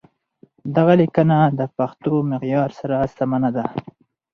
[0.75, 3.65] دغه ليکنه د پښتو معيار سره سمه نه ده.